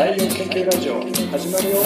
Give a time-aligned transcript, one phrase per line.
[0.00, 1.76] 採用研究ラジオ始まるよ。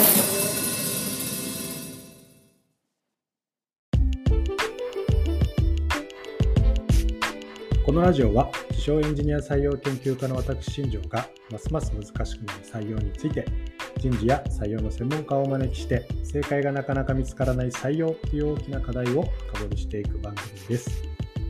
[7.85, 13.45] このラジオは自称エンジニア採用研究家の私新庄がますます難しくなる採用について
[13.99, 21.03] 人事や採用の専門家をお招きして正解がなかなか見つからない採用という大きな課題を深掘りしていく番組です。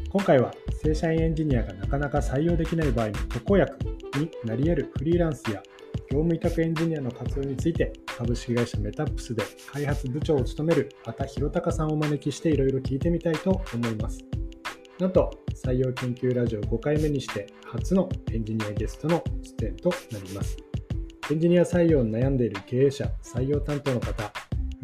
[0.09, 0.51] 今回は
[0.83, 3.77] 正社員エンジニアがなかなか採用できない場合の特効薬
[4.19, 5.63] になり得るフリーランスや
[6.11, 14.19] 業務委託エンジニアの活用について株式会社メタップスで開発部長を務める畑弘隆さんをお招きしていろいろ聞いてみたいと思います
[14.99, 19.23] なんと採用研究ラジオ5回目にして初のエンジニアゲストの
[19.59, 20.57] 出演となります
[21.31, 24.33] エンジニア採用に悩んでいる経営者採用担当の方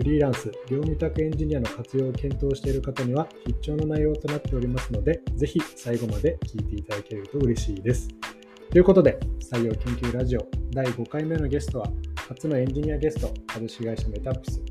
[0.01, 8.09] フリーランス、業務委託エンジニアの活用を検討している方には必聴の内容となっておりますので、ぜひ最後まで聞いていただけると嬉しいです。
[8.71, 11.89] ということで、採用研究ラジオ第5回目のゲストは、
[12.29, 14.63] 初のエンジニアゲスト、株式会社メタップス、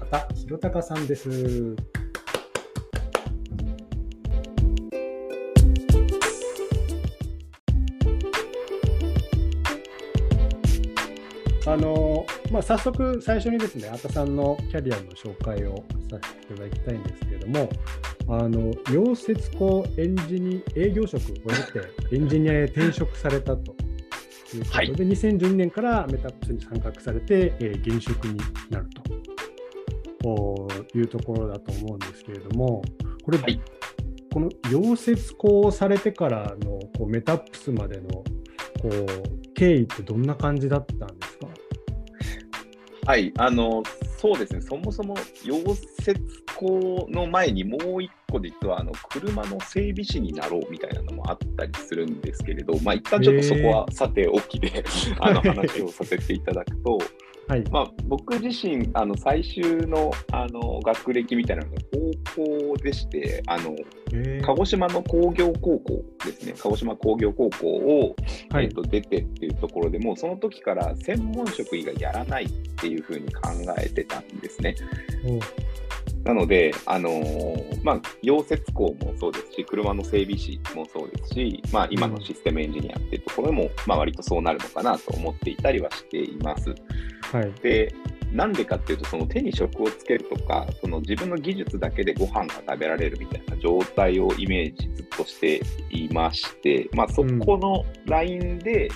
[0.00, 1.76] 畑弘隆さんです。
[11.66, 15.84] あのまあ、早速最初にですね、畑さんのキャリアの紹介を
[16.20, 17.68] させていただきたいんですけれども、
[18.28, 23.72] あの溶接工エンジニ営業職を経てエンジニアへ転職されたと
[24.54, 28.38] いうことで、はい、2012年からメタップスに参画されて、えー、現職に
[28.70, 29.02] なると。
[30.94, 32.80] いうところだと思うんですけれども、
[33.24, 33.60] これ、はい、
[34.32, 38.24] この溶接工をされてからのこうメタップスまでのこ
[38.88, 41.48] う経緯ってどんな感じだったんですか？
[43.04, 43.82] はい、あの、
[44.16, 45.62] そうですね、そもそも溶
[46.04, 46.20] 接
[46.58, 54.84] 工の前にもう一個実はあの車の整備士になろうみたいなのもあったりするんですけれど、まあ一旦ちょっとそこはさておきで
[55.20, 56.98] あの話をさせていただくと、
[57.48, 61.76] はい、まあ、僕自身、あの最終のあの学歴みたいなのが
[62.36, 63.74] 高校でして、あの
[64.42, 68.14] 鹿児島の工業高校ですね、鹿児島工業高校を、
[68.50, 74.74] はい、えー、と出てっていうところでもうその時から専門職以外やらないっていうふうに考えてたんですね。
[76.24, 86.74] なので、あのー、まあ、溶接工もそうですし、車の整備士もそうですし、まあ、今のシステムエンジニアっていうところも、まあ、割とそうなるのかなと思っていたりはしています。
[87.30, 87.94] はい、で
[88.34, 98.88] なんでかっていうと、その手に職をつけるとか、その自分の技術だけでご飯が食べられるみたいな状態をイメージずっとしていまして、まあ、そこのラインで、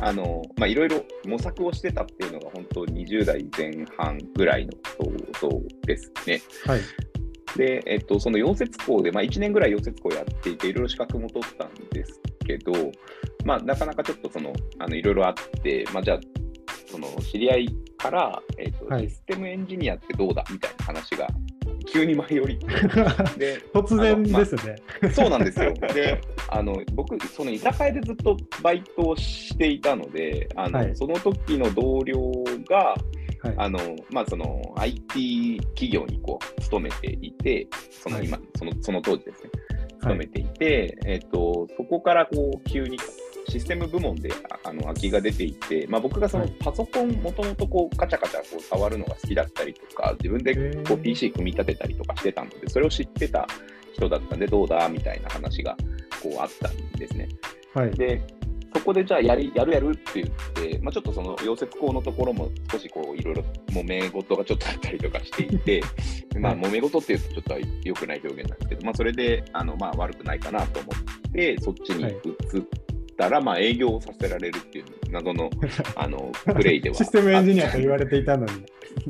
[0.00, 6.40] うん、あのまあ、いろいろ模索をしてたっていうのが、本当20代前半ぐらいの想像ですね。
[6.64, 6.80] はい
[7.56, 12.72] で、えっと、その溶接工で、まあ、1年ぐらい溶接工やっていて、いろいろ資格も取ったんですけど、
[13.44, 16.20] まあ、なかなかちょっとその、あのいろいろあって、まあ、じゃあ、
[16.86, 21.28] その知り合いから、えーと、はい、システムエンジニアってどうだみたいな話が
[21.86, 22.66] 急に舞い降りて。
[23.38, 25.72] で突然ですね、まあ、そうなんですよ。
[25.72, 32.32] であの僕その居酒屋でずっとバイトをしていたのであの、はい、その時の同僚
[32.68, 32.94] が
[33.42, 33.78] はい、あの
[34.10, 39.50] まあ、その IT 企業にこう勤めていて、その今、はい、そのその当時ですね、
[40.00, 42.98] 勤めていて、はい、えーと、そこからこう急に
[43.48, 44.30] システム部門で
[44.64, 53.46] あの空きが出ていて、まあ、僕がそのパソコン、もともとこうカチャカチャこう触るのが好きだったりとか、自分でこう PC 組み立てたりとかしてたので、それを知ってた
[53.94, 55.76] 人だったんで、どうだみたいな話が
[56.22, 57.28] こうあったんですね。
[57.74, 58.22] はい、で
[58.74, 65.82] そこでじゃあやりやるやるって言って、まあ、ちょっとその溶接工のところも少しこういろいろ揉め事がちょっとあったりとかしていて、
[66.38, 70.90] まあ揉め事っていうとちょっと良くない表現なんですけど、まあ、それであのまあ悪くないかなと思
[71.28, 72.12] って、そっちに移っ
[73.16, 75.50] たら、まあ営業をさせられるっていう謎の
[75.96, 76.96] あのプレイでは。
[76.96, 78.52] システムエンジニアと言われていたのに。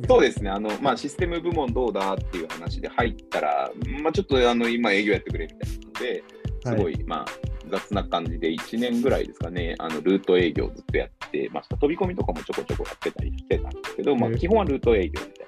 [0.09, 3.71] そうですね、あのまあ、システム部門どうだっていう話で入ったら、
[4.03, 6.25] まあ、ちょっとあの今営業やってくれみたいなので、
[6.65, 7.27] すごい、はい、まあ、
[7.71, 11.77] 雑な感じで1年ぐらいですかね、あのルート営業ずっとやってました。
[11.77, 15.47] 飛び込みとかもちょこちょこやってたりしてたんですけど、まあ、基本はルート営業みたい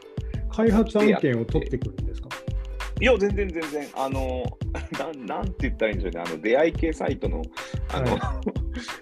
[0.48, 0.54] な。
[0.54, 2.28] 開発案件を取ってくるんですか？
[3.00, 4.44] いや、全然全然、あの、
[5.24, 7.42] ななんて言ったらいいんでしょうね、あの出会い系サイトの
[7.92, 8.40] あの、は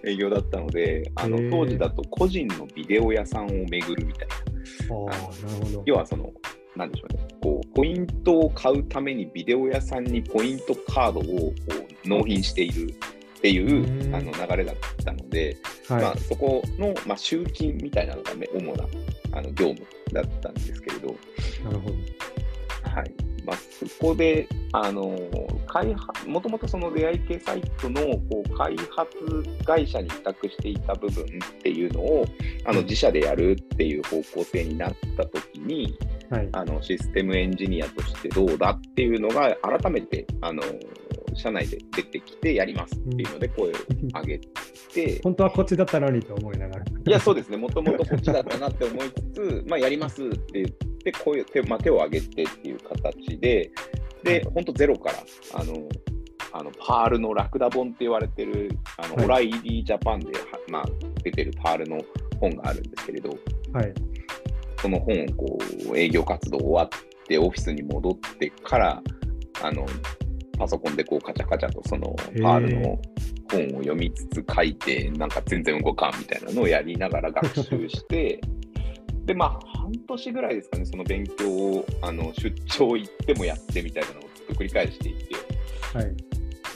[0.05, 4.35] い、 営業だったので、あの当時だと個人のビデオ屋さんを巡るみたいな。
[4.35, 5.83] あなるほど。
[5.87, 6.33] 要はその、
[6.77, 11.55] なんでしょうね、こうポイントを買うためにビデオ屋さんにポイントカードをこ
[12.05, 12.91] う納品している
[13.39, 15.57] っていうあの流れだったので、
[15.89, 18.85] はい、まあ、そこの、まあ、集金みたいなのが、ね、主な
[19.33, 21.15] あの業務だったんですけれど、
[21.65, 21.95] なるほど。
[22.91, 25.17] はいまあ、そこで、あの
[25.69, 31.29] 開発もともとその出会い系サイトのこう開発会社に委託していた部分っ
[31.63, 32.27] ていうのを
[32.65, 35.97] あの自社でやるっていう方向性になったときに、
[36.31, 40.63] はい、あのシステムエンジニアとしてどうだっていうのが改めてあの
[41.35, 43.73] 社内で出てきてやりますっていうので声を
[44.15, 46.85] 上げて、 本当はこっちだったのにと思いながら。
[46.85, 53.71] いや、そうですね、もともとこっちだったなって思いつつ、まあ、やりますって言って、声手,、まあ、手を挙げてっていう形で、
[54.23, 55.19] で、本当ゼロから、
[55.55, 55.89] あの、
[56.53, 60.33] あのパールのラクダ本って言われてる、あの、はい、オライリージャパンで、
[60.71, 60.85] まあ、
[61.23, 62.01] 出てるパールの
[62.41, 63.31] 本があるんですけれど、
[63.73, 63.93] はい、
[64.81, 65.59] その本をこ
[65.93, 66.89] う営業活動終わっ
[67.27, 69.03] てオフィスに戻ってから
[69.63, 69.87] あの
[70.59, 72.99] パソコンでこうカチャカチャとそのパールの
[73.51, 78.41] 本を読みつつ書いて、なんか全然動かんみたいなのをやりながら学習して、
[79.27, 85.35] で、まあ、半年ぐらいですかね、その勉強をあの出張行ってもやってみたいなのをずっと繰り返していて、
[85.93, 86.17] はい、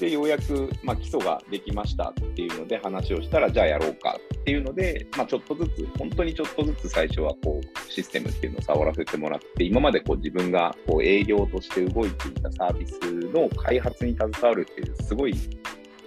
[0.00, 12.99] で、ようやく、まあ、基礎ができましたっていうので話をしたら、じゃあやろうかっていうので、まあ、ちょっとずつ、本当にちょっとずつ最初はこうシステムっていうのを触らせてもらって、今までこう自分がこう営業として動いていたサービス
[13.32, 15.35] の開発に携わるっていう、すごい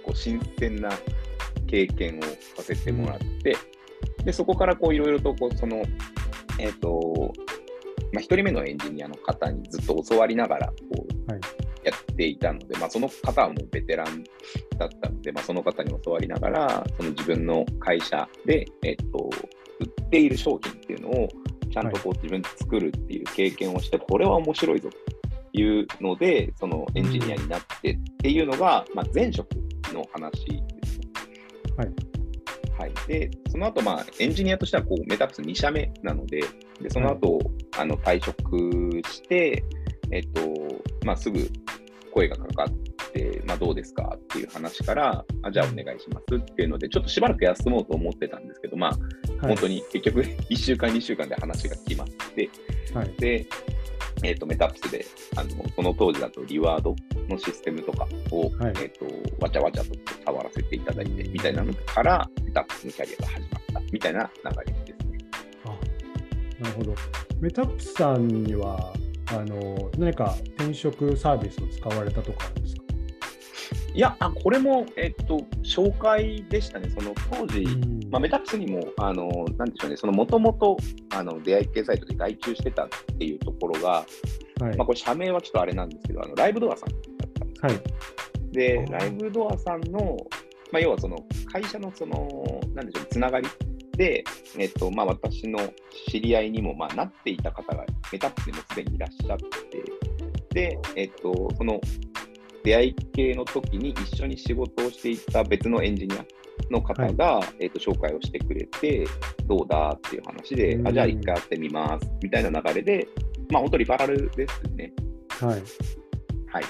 [0.02, 0.90] こう新鮮な
[1.66, 2.22] 経験を
[2.56, 3.56] させてもらって、
[4.24, 5.82] でそこからこういろいろとこうその、
[6.58, 7.32] えっ、ー、と
[8.14, 10.74] まあ、1人目のエンジニアの方にずっと教わりながらこ
[11.28, 11.40] う、はい。
[11.84, 14.24] やっていたので、まあ、その方はもうベテラン
[14.78, 19.28] だったので、まあ、その方に教わりながら、その自分の会社で、えっと、
[19.80, 21.28] 売っている商品っていうのを
[21.70, 24.88] ちゃんとこう自分で作るっていう経験をして、これは面白いぞ
[25.52, 29.50] というので、そのエンジニアになってっていうのが、まあ、前職
[29.92, 31.00] の話です。
[31.76, 32.13] はい
[32.78, 36.42] はい、でその後、まあエンジニアとしてはこうメタプス2社目なので、
[36.80, 37.46] でその後、はい、
[37.78, 39.64] あの退職して、
[40.10, 40.42] えっと
[41.04, 41.48] まあ、すぐ
[42.12, 42.68] 声がかかっ
[43.12, 44.16] て、まあ、どうですか？
[44.16, 49.00] っていう話から、あじゃあお願いしますっていうので、ちょっとしばらく休もうと思ってたんですけど、まあ、はい、
[49.40, 52.50] 本当に結局1週間、2週間で話が決まって、
[52.92, 53.46] はい、で、
[54.24, 55.04] えーと、メタプスで
[55.36, 56.96] あの、その当時だとリワード
[57.28, 59.04] のシステムとかを、はい、えーと、
[59.38, 59.90] わちゃわちゃと
[60.24, 65.18] 触らせていただいてみたいなのから、メタプスのキャリアが始まったみたいな流れですね。
[65.66, 65.68] あ
[66.62, 66.94] なるほど。
[67.40, 68.94] メタプスさんには
[69.26, 72.83] あの何か転職サービスを使われたとかですか？
[73.94, 77.64] いやあ、これも、えっと、紹介でしたね、その当時、
[78.10, 80.76] まあ、メタプスにも、あのなんでしょうね、そのもともと
[81.44, 82.88] 出会い系サイトで外注してたっ
[83.18, 84.04] ていうところが、は
[84.72, 90.16] い、まあ、これ、社名はちょっとあれなんですけど、あのライブドアさんだったんです、はい、で、ライブドアさんの、
[90.72, 91.16] まあ、要はその
[91.52, 93.48] 会社のその、なんでしょう、つながり
[93.96, 94.24] で、
[94.58, 95.60] えっとまあ、私の
[96.08, 99.84] 知り合いにも、まあ、なっていた方がメタップでもすでにいらっしゃって、
[100.52, 101.80] で、えっと、その
[102.64, 106.24] 出会い系の時に一緒に仕事をしていた別のエンジニア
[106.70, 109.06] の方が、はい、えっと、紹介をしてくれて、
[109.46, 113.06] どうだっていう話で、あじゃあ一回やってみますみたいな流れで、
[113.50, 114.92] まあ、本当リファラルですね。
[115.28, 115.62] はい。
[116.46, 116.64] はい。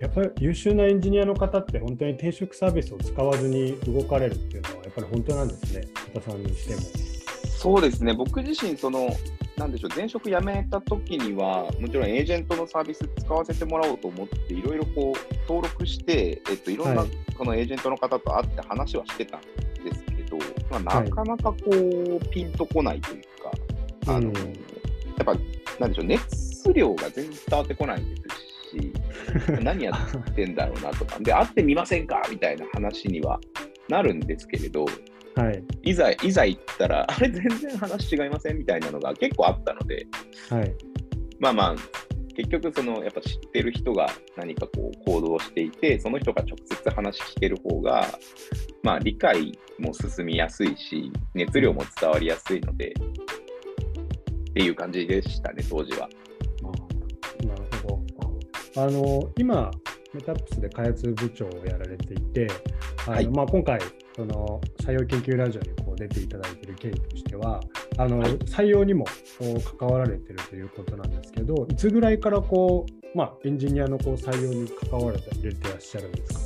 [0.00, 6.80] やっぱり優秀なエンジニアの方って本当に転職サービスを使わずに動かれるっていうのはやっぱり本当なんですね、畑さんにしても。
[7.46, 9.10] そうですね、僕自身、その、
[9.60, 17.04] なんでしょう、前職辞めた時には、もちろんエージェントのサービス使わせてもらおうと思って、いろいろこう登録して、えっと、いろんな
[17.36, 19.40] このエージェントの方と会って話はしてたん
[19.84, 20.38] ですけど、
[20.70, 23.22] まあ、なかなかこう、ピンとこないという
[24.06, 25.34] か、あの、うん、やっぱ、
[25.78, 28.92] なんでしょう、熱量が全然伝わってこないんですし、
[29.62, 32.22] 何やってんだろうなとか、で、会ってみませんか？
[32.30, 33.38] みたいな話には
[33.90, 34.86] なるんですけれど、
[35.40, 40.06] はい、いざ、いざ行ったら、 あれ、全然話違いませんみたいなのが結構あったので、
[40.50, 40.74] はい、
[41.38, 41.76] まあまあ、
[42.36, 48.06] 結局、そのやっぱ知ってる人が何かこう行動していて、その人が直接話聞ける方が、
[48.82, 52.94] まあ、理解も進みやすいし、熱量も伝わりやすいので、
[54.50, 56.08] っていう感じでしたね、当時は。
[58.76, 59.70] あの今、
[60.14, 62.46] メタップスで開発部長をやられていて、
[63.06, 63.80] あの、はい、まあ、今回、
[64.20, 67.58] その採用研究ラジオにこう出ていただいている経緯としては、
[67.96, 69.06] あの、はい、採用にも
[69.78, 76.40] 関わられているということなんですけど、いつぐらいからこう、まあ、エンジニアのこう採用に関われていらっしゃるんですか？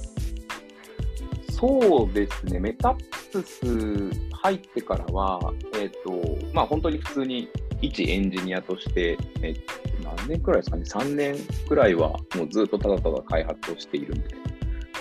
[1.51, 2.95] そうですね、メタッ
[3.33, 5.41] プス入ってからは、
[5.75, 7.49] えっ、ー、と、まあ、本当に普通に
[7.83, 9.61] 一エンジニアとして、えっ
[10.05, 14.54] 何年くらいですかね、3年くらいはもうずっとただただ開発をしているみたいな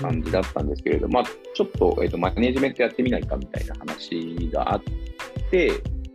[0.03, 4.81] 感じだったんですけれど、まあ、ちょっと,、えーと、マネジメントやってみないかみたいな話があっ
[5.49, 5.69] て、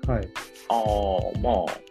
[0.06, 0.28] はい、
[0.68, 1.88] ああ、まあ、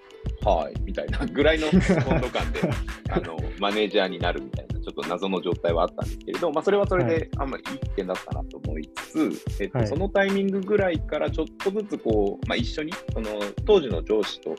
[0.49, 1.67] はいみたいなぐらいの
[2.09, 2.61] 温度感で
[3.09, 13.29] あのマネージャーになるみたいな、ちょっと謎の状態はあったんですけれど、まあ、それはそれであんまりいい点だったなと思いつつ、えっと、そのタイミングぐらいからちょっとずつこう、まあ、一緒にその
[13.65, 14.55] 当時の上司と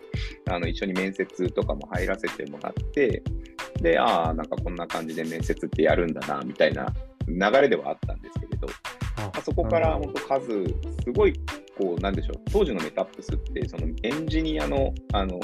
[0.50, 3.22] あの一緒に面接とかも入らせてもらって、
[3.80, 6.92] で、ああ、なんかこんな感じで面接ってやるんだなみたいな
[7.28, 8.68] 流れではあったんですけれど、
[9.16, 10.64] あそこから本当数、
[11.04, 11.32] すごい
[11.78, 15.40] こう、なんでしょう、当時のメタップスって、そのエンジニアのあの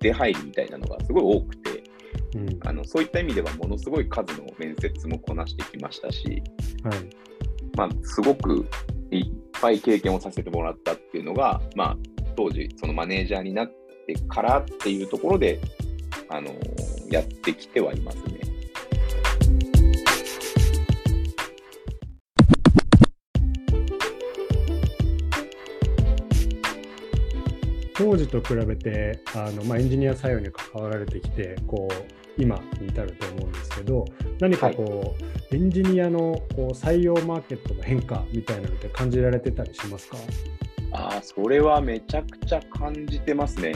[0.00, 1.84] 出入りみたいなのがすごい多くて、
[2.36, 6.42] うん、あのそういった意味では、ものすごい数の面接もこなしてきましたし、
[6.82, 6.98] はい。
[7.76, 8.66] まあ、すごく
[9.10, 9.30] いっ
[9.60, 11.96] ぱい経験をさせてもらったっていうのが、まあ、
[12.36, 13.72] 当時、そのマネージャーになっ
[14.06, 15.60] てからっていうところで、
[16.30, 16.50] あの
[17.10, 18.40] やってきてはいますね。
[27.98, 34.04] 当時と比べてあの、まあ、エンジニア採用に関わられてきてこう今に至ると思うんですけど
[34.38, 40.16] 何かこう、はい、エンジニアのこう採用マーケットの変化みたいなのって感じられてたりしますか？
[40.92, 43.74] あそれはめちゃくちゃ感じてますね。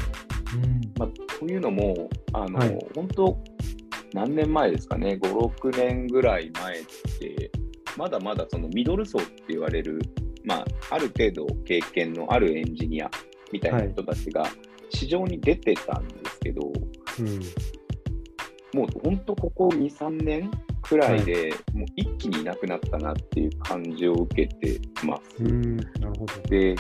[0.55, 0.81] うん。
[0.99, 3.39] まあ、というのも、あの、はい、本当、
[4.15, 6.85] 何年前ですかね、5、6年ぐらい前っ
[7.19, 7.51] て、
[7.97, 10.01] まだまだそのミドル層って言われる、
[10.45, 13.11] まあ、ある程度経験のあるエンジニア
[13.53, 14.47] みたいな人たちが
[14.91, 17.41] 市場に出てたんですけど、はいうん、
[18.75, 25.43] もう本当ここ2、3年くらいで、もう一気にいなくなったなっていう感じを受けてます。
[25.43, 26.43] なるほど。
[26.49, 26.75] で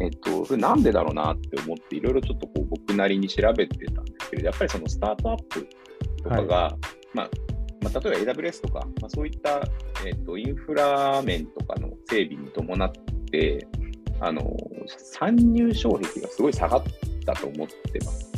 [0.00, 5.68] えっと、それなんでだろうなって思って、いろいろちょっとこう僕なりに調べてたんですけど、やっぱりそのスタートアップ
[6.22, 6.74] とかが、はい、
[7.14, 7.30] まあ、
[7.82, 9.60] まあ、例えば AWS とか、まあ、そういった、
[10.06, 12.92] えっと、インフラ面とかの整備に伴っ
[13.30, 13.66] て、
[14.20, 14.42] あの
[14.96, 16.82] 参入障壁がすごい下がっ
[17.24, 18.28] たと思ってます。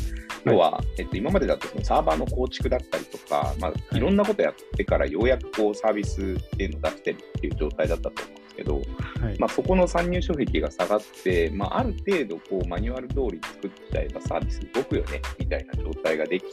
[0.43, 3.99] 要は、えっと、今までだとそのサーバーの構築だったりとか、まあ、い。
[3.99, 16.45] ろんなことやってからようやくこうサービスっていうのを出してるっていう状態だったと思けど、はい、まあ、そこの参入障壁が下がって、まあ、ある程度こうマニュアル通り作っちゃえばサービス動くよねみたいな状態ができ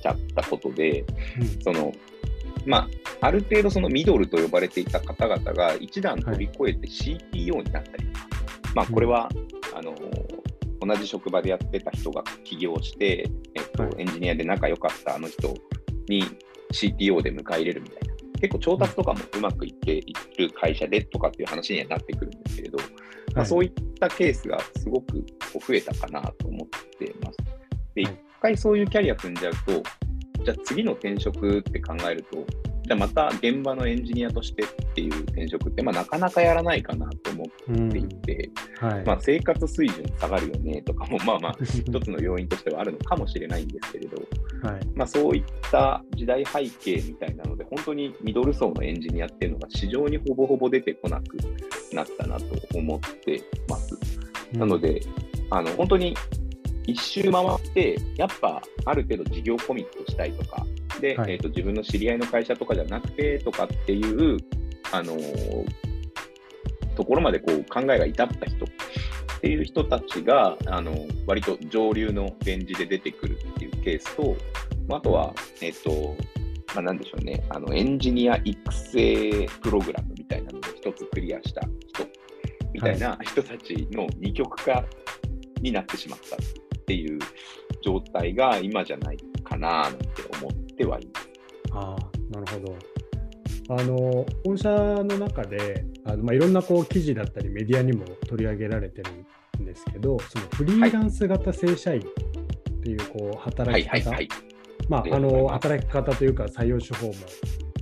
[0.00, 1.04] ちゃったことで、
[1.40, 1.92] うん、その
[2.64, 2.78] ま
[3.20, 8.35] あ、ある程度そのミドルと呼ばれていた方々が一段飛び越えて CTO になったりとか、はい、
[8.76, 9.30] まあ、これは、
[9.74, 9.94] あの
[10.86, 15.54] 同じ職場でやってた人が起業して、えっと、エンジニアで仲良かったあの人
[16.08, 16.22] に
[16.74, 18.14] CTO で迎え入れるみたいな。
[18.38, 22.78] 結構調達とかもうまくいっている会社でとかっていう話にはなってくるんですけれど、
[23.34, 25.24] まあ、そういったケースがすごく
[25.66, 26.68] 増えたかなと思っ
[26.98, 27.38] てます。
[27.94, 28.10] で、一
[28.42, 29.82] 回そういうキャリア踏んじゃうと、
[30.44, 32.44] じゃあ次の転職って考えると、
[32.86, 38.50] じゃあまた現場のエンジニアとしてっていう転職って、まあ、なかなかやらないかなと思っていて、
[38.80, 38.88] うん。
[38.88, 44.16] はい、まあ、生活水準下がるよねとかも、まあまあ、一つの要因としてはあるのかもしれないんですけれど、
[44.62, 44.80] はい。
[44.94, 51.36] まあ、そういった時代背景みたいなので、本当にミドル層のエンジニアっていうのが市場にほぼほぼ出てこなく
[51.92, 53.98] なったなと思ってます。
[54.52, 55.00] なので、
[55.50, 56.16] あの本当に
[56.86, 60.64] 一周回って、やっぱある程度事業コミットしたいとか、
[61.00, 64.38] で、はい、えーと、自分の知り合いの会社とかじゃなくてとかっていう、
[64.92, 65.66] あのー、
[66.94, 68.68] ところまでこう考えが至った人っ
[69.40, 74.36] ていう人たちが、あのー、割と上流のレンジで出てくるっていうケースと、
[74.94, 76.16] あとは、えっ、ー、と、
[76.74, 82.06] まあ、なんでしょうね、あのエンジニア育成プログラムみたいなのを一つクリアした人
[82.72, 84.84] みたいな人たちの二極化
[85.62, 86.36] になってしまった。
[86.36, 86.38] っ
[86.86, 87.18] ていう
[87.82, 90.06] 状態が今じゃないかななんて
[90.40, 91.28] 思ってはいます。
[91.72, 91.96] あ
[92.30, 92.76] なるほど。
[93.68, 99.10] あの本社の中であの、まあ、いろんなこう記事だったりメディアにも取り上げられてる
[99.60, 102.02] んですけどそのフリーランス型正社員っ
[102.82, 104.10] ていうこう働き方、
[104.88, 107.14] まあ、あの働き方というか採用手法も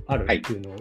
[0.07, 0.75] あるっていうのを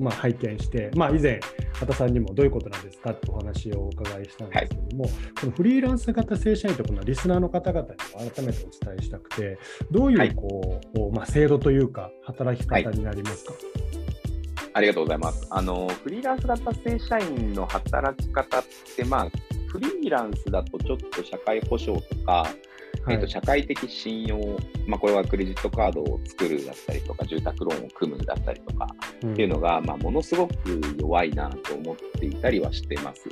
[0.00, 1.40] まあ、拝見して、まあ、以前、
[1.74, 9.58] 畑さんにもどういうことなんですかってお話をお伺いしたんですけども、はい、このフリーランス型正社員とこのリスナーの方々にも改めてお伝えしたくて、
[9.90, 13.60] どういうこう、はい、まあ、制度というか、働き方になりますか、はい、
[14.74, 15.46] ありがとうございます。
[15.50, 18.64] あのフリーランス型正社員の働き方っ
[18.96, 19.30] て、まあ、
[19.68, 22.46] フリーランスだとちょっと社会保障とか、
[23.08, 24.38] えーと、社会的信用、
[24.86, 30.54] まあ、これはクレジットカードを作るだったりとか、住宅ローンを組むだったりとかっていうのが、うん、まあ、ものすごく
[30.98, 33.28] 弱いなと思っていたりはしてます。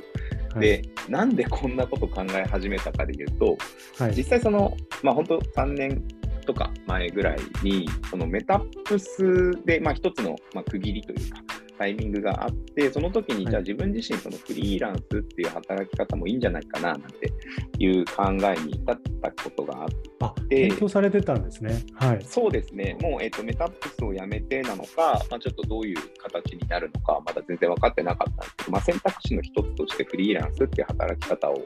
[0.53, 3.57] はい、で、なんでこんなこと考え始めたかでいうと、
[3.97, 6.03] はい、実際その、まあ、本当3年
[6.45, 11.43] とか前ぐらいに、そのメタップスで、まあ、一つの、まあ、区切りというか、
[11.79, 17.31] タイミングがあって、その時に、はいじゃあ自分自身、そのフリーランスっていう働き方もいいんじゃないかななんて
[17.79, 21.83] いう考えに至ったことがあって、あ、検討されてたんですね。
[21.95, 22.19] はい。
[22.23, 31.61] そうですね、もう、えっとメタップスをやめてなのか、まあ、ちょっとどういう形になるのか、まだ全然分かってなかったんですけど、まあ、選択肢の一つとしてフリーランスっていう働き方を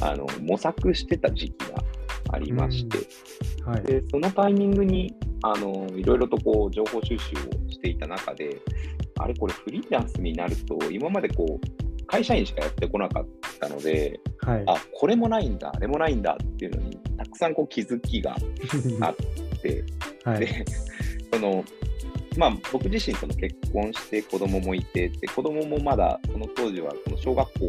[0.00, 1.82] あの模索してた時期が
[2.32, 2.98] ありまして、
[3.64, 3.82] はい。
[3.84, 8.60] でそのタイミングにあのいろいろとこう情報収集をしていた中で、
[9.18, 13.26] あれ、これフリーランスになると、今までこう会社員しかやってこなかっ
[13.60, 14.64] たので、はい。
[14.66, 18.36] あこれもないんだ、あれもないんだっていうのに、たくさんこう気づきが
[19.00, 19.84] あって、
[20.24, 20.40] はい。
[20.40, 20.64] で
[21.32, 21.64] その
[22.36, 27.60] まあ、僕自身その結婚して子供もいてで子供もまだその当時はその小学校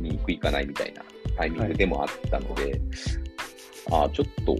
[0.00, 1.02] に行く行かないみたいな
[1.36, 2.80] タイミングでもあったので、
[3.90, 4.56] ああちょっと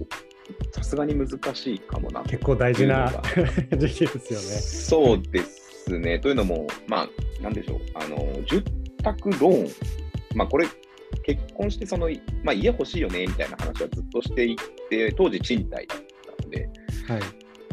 [0.71, 3.11] さすがに難しいかもな結構大事な
[3.77, 4.45] 時期ですよね。
[4.45, 5.61] そうです
[5.99, 6.19] ね。
[6.19, 7.09] というのも、まあ、
[7.41, 8.63] なんでしょう、あの住
[9.03, 9.71] 宅ローン、
[10.35, 10.67] まあ、これ、
[11.23, 12.09] 結婚してその、
[12.43, 14.55] まあ、家欲しいよねみたいな話はずっとしてい
[14.89, 15.99] て、当時、賃貸だっ
[16.37, 16.69] たので、
[17.07, 17.21] はい。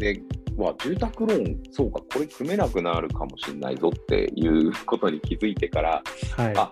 [0.00, 0.22] で、
[0.56, 6.02] わ住宅ローン、そうか、これ組めなくなるかもしれないぞっていうことに気づいてから、
[6.36, 6.56] はい。
[6.56, 6.68] あ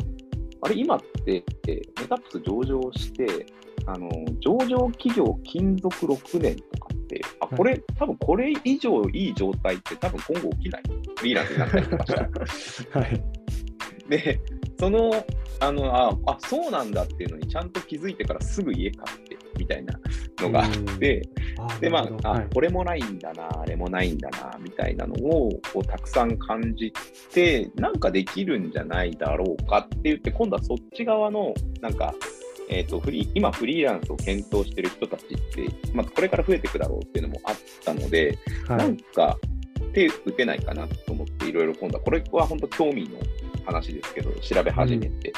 [0.62, 3.26] あれ、今って、メタップス上場して、
[3.86, 10.82] あの上場企業勤続6年とかって、あこれ、多分これ以上いい状態って、多分今後起きない、
[11.18, 12.98] フリーランスになったりとかした。
[13.00, 13.22] はい。
[14.08, 14.40] で、
[14.78, 15.10] その、
[15.60, 19.98] あのあ、あ、そうなんだっていうのにちゃんと気づいてからすぐ家買ってみたいな
[20.38, 21.22] のがあって、
[21.58, 22.46] あで、まあ、あ、はい。
[22.52, 26.92] これもないんだな、あれもないんだな、みたいなのをこうたくさん感じ
[27.32, 32.14] て、なんかできるんじゃないだろうかって言って、今度はそっち側の、なんか、
[32.68, 38.96] えー、とフリー今、フリーランスを検討してる人たちって、まあ、これから増えていくだろうっていうのもあったので、はないん。
[38.96, 39.38] か
[39.92, 43.18] 手打てないかなと思って、いろいろ今度は、これは本当興味の
[43.64, 45.32] 話ですけど、調べ始めて、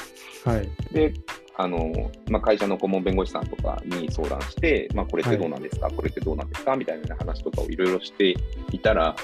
[0.45, 0.69] はい。
[0.93, 1.13] で、
[1.61, 1.93] あの
[2.31, 8.37] まあ、会社の顧問弁護士さんとかに相談して、まあ、これってどうなんですか、これってどうなんですかみたいな話とかをいろいろして
[8.71, 9.17] いたら、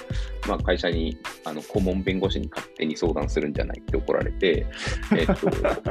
[0.48, 4.66] まあ、会社にあの顧問弁護士に勝手に相談するんじゃないって怒られて、
[5.16, 5.34] えっと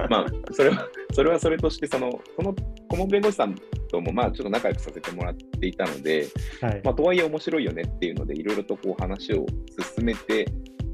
[0.09, 2.53] まあ、それはそれはそれとしてその、その
[2.89, 3.55] 顧問弁護士さん
[3.89, 6.27] ともまあちょっと仲良くさせてもらっていたので、
[6.59, 6.81] はい。
[6.83, 9.45] まあ、とはいえ面白いよねっていうので、いろいろとこう話を
[9.95, 10.45] 進めて、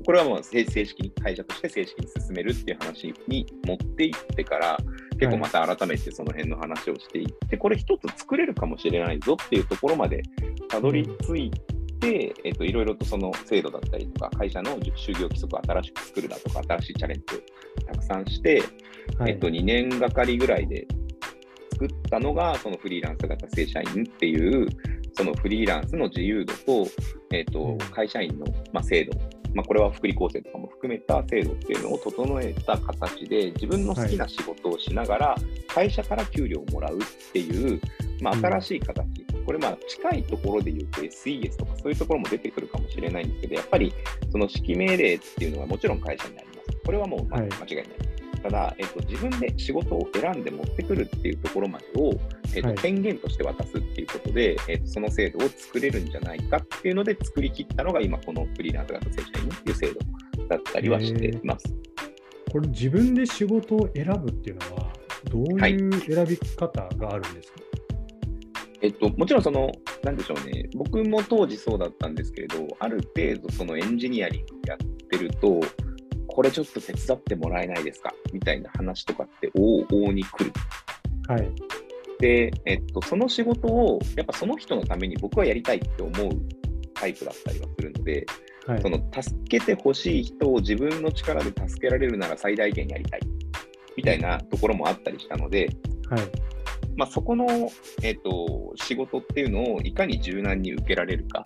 [0.06, 4.78] これはもう正正式に、会社として正式に進めるっていう話に持っていってから、
[5.20, 10.24] 結構また改めてその辺の話をしていって、これ一つ作れるかもしれないぞっていうところまで
[10.70, 11.52] たどり着い
[12.00, 18.64] て、えっと、いろいろとその制度だったりとか、会社の就業規則を新しく作るだとか、新しいチャレンジをたくさんして、
[19.18, 19.32] はい。
[19.32, 20.88] えっと、2年がかりぐらいで
[21.74, 24.68] 作ったのが、そのフリーランス型正社員っていう、
[25.14, 26.88] そのフリーランスの自由度と、
[27.32, 27.78] えっとうん。
[27.78, 29.12] 会社員の、まあ、制度、
[29.54, 35.36] まあ、これは福利厚生とかも含めた制度っていうのを整えた形で、自分の好きな仕事をしながら、
[35.68, 37.82] 会社から給料をもらうっていう、
[38.22, 39.06] まあ、うん新しい形、
[39.46, 43.94] これ、まあ近いところで言うと SES とかそういうところも出てくるかもしれないんですけど、やっぱり
[44.32, 46.60] その指揮命令っていうのはもちろん会社にあります。
[46.86, 48.09] これはもう間違いない。
[48.42, 52.14] ただ、えっと、自分で仕事を選んで持ってくるっていうところまでを、
[52.56, 52.78] えっとはい。
[52.78, 61.66] 権限として渡すっていうことで、えっと、その制度を作れるんじゃないかっていうので作り切ったのが今このフリーランス型正社員っていう制度だったりはしています。
[62.52, 64.94] これ自分で仕事を選ぶっていうのは、
[65.30, 65.74] どうはい。
[65.74, 67.60] いう選び方があるんですか、
[68.82, 69.72] えっと、もちろんその、
[70.04, 74.78] なんでしょうね、僕も当時そうだったんですけれど、ある程度そのエンジニアリングやっ
[75.10, 75.60] てると、
[76.32, 78.14] これちょっと手伝ってもらえないですか？
[78.32, 80.52] みたいな話とかって往々に来る。
[81.28, 81.52] はい。
[82.20, 86.30] で、えっと、その仕事をやっぱその人のために僕はやりたいって思う
[86.94, 88.26] タイプだったりはするので、
[88.68, 88.82] はい。
[88.82, 93.20] その助けてほしい人を自分の力で助けられるなら最大限やりたい
[93.98, 95.70] みたいなところもあったりしたので、
[96.10, 96.22] はい。
[96.96, 97.48] まあ、そこの、
[98.02, 101.44] えっと仕事っていうのをいかに柔軟に受けられるか。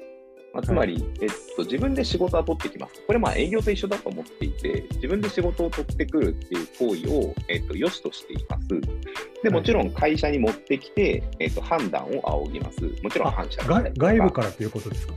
[0.53, 3.01] まあ、つまり、えっと、自分で仕事は取ってきます。
[3.07, 8.67] これまあ営業と一緒だと思っていて、自分で仕事を取ってくるっていう行為を、えっと、良しとしています。
[9.41, 12.81] で、もちろん会社に持ってきて、えっと、判断を仰ぎます。
[13.01, 15.13] もちろんあ反社外部からということですか？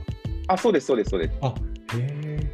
[0.47, 1.33] あ、そうです、そうです、そうです。
[1.41, 1.53] あ、へ
[1.99, 2.53] え。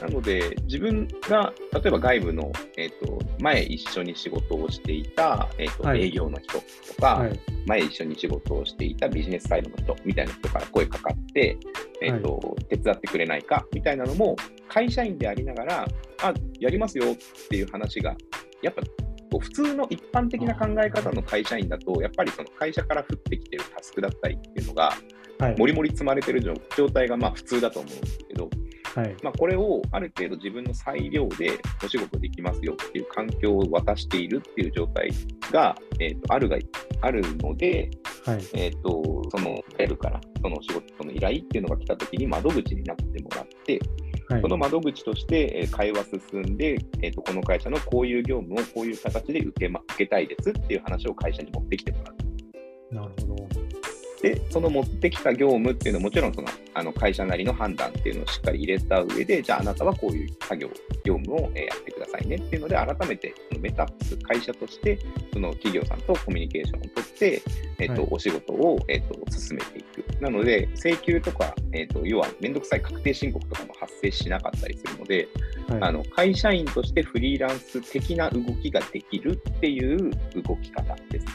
[0.00, 6.62] なので、自分が例えば外部の、えっと前一緒に仕事をしていた、えっとはい営業の人と
[7.02, 7.38] か、はい。
[7.66, 11.58] 前一緒に仕事をしていたビジネスサイドの人みたいな人から声かかって、
[12.02, 14.36] えっと手伝ってくれないかみたいなのも、
[14.68, 15.88] 会社員でありながら、
[16.22, 17.16] あやりますよっ
[17.48, 18.16] ていう話が、
[18.62, 18.82] やっぱ
[19.30, 24.92] こう普通の一般的な考え方の会社員だと、やっぱりその会社から降ってきてるタスクだったりっていうのが、
[25.38, 25.56] はい。
[25.56, 28.50] もりもり積まれてる状状態がまあ普通だと思うんですけど、
[28.94, 29.16] はい。
[29.22, 35.10] まあ、これをある程度自分の裁量でお仕事できますよっていう環境を渡しているっていう状態
[35.52, 36.58] が、えー、とあるが
[37.02, 37.90] あるので、
[38.28, 38.44] はい。
[38.54, 43.80] えー、とそのやるから、そのお仕事の依頼っていうのが来たときに窓口になってもらって、
[44.28, 44.42] はい。
[44.42, 52.94] その窓口として、えー会話進んで、えーと、この会社のこういう業務をこういう形で受け,、ま、受けたいですっていう話を会社に持ってきてもらう。
[52.94, 53.77] なるほど。
[54.22, 60.68] で、その持ってきた業務っていうのはもちろんそのあの会社なりの判断っていうのをしっかり入れた上で、じゃああなたはこういう作業、
[61.04, 64.98] 業務をえーやってくださいねっていうので、改めてメタップス、会社として
[65.32, 67.42] その企業さんとコミュニケーションを取って、
[67.78, 70.22] えっとはいお仕事を、えっと進めていく。
[70.22, 75.28] なので、請求とか、えっと要はめんどくさい確定申告とかも発生しなかったりするので、
[75.68, 75.82] はい。
[75.82, 80.10] あの会社員としてフリーランス的な動きができるっていう
[80.42, 81.26] 動き方です。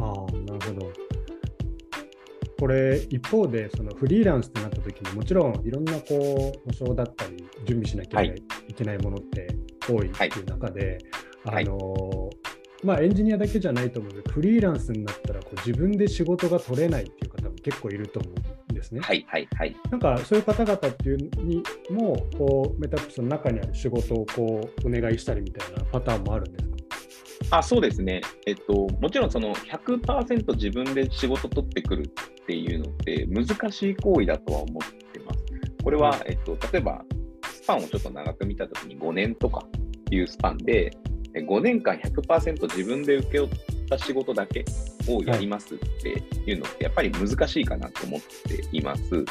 [0.00, 0.14] ああ、
[0.50, 1.03] なるほど。
[2.58, 8.34] これ、一方で、そのフリーランスってなった時にもちろんいろんなこう保証だったり、準備しなきゃい
[8.74, 9.48] けない,、ものって
[9.88, 10.98] 多いっていう中で、
[11.44, 11.64] はい。
[11.64, 12.30] あの
[12.82, 19.00] まあ、エンジニアだけじゃないと思うけど、フリーランスになったらこう自分で仕事が取れないっていう方も結構いると思うんですね。
[19.00, 19.74] はいはいはい。
[19.90, 26.64] なんかそういう方々っていうにもこうメタップスの中にある仕事をこうお願いしたりみたいなパターンもあるんです
[27.50, 27.58] か？
[27.58, 32.10] あそうですね、えっと、もちろんその100%自分で仕事取ってくる
[32.44, 35.44] っていうのって難しい行為だとは思ってます。
[35.82, 37.02] これは、えっと、例えば
[37.42, 39.66] スパンをちょっと長く見たときに5年とか
[40.10, 40.92] いうスパンで、
[41.34, 43.50] え5年間100%自分で請け負っ
[43.88, 44.64] た仕事だけ
[45.08, 49.02] をやりますっていうのってやっぱり難しいかなと思っています。
[49.14, 49.26] うん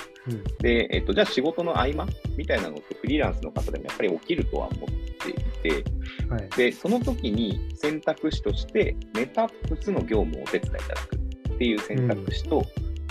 [0.60, 5.84] で、えっと、じゃあ仕事の合間みたいなのってフリーランスの方でもやっぱり起きるとは思っていて、
[6.30, 12.66] はいで、その時に選択肢として、メタップスの業務をお手伝いいただくっていう選択肢と、